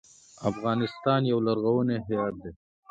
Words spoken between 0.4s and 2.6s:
افغانستان یو لرغونی هیواد دی.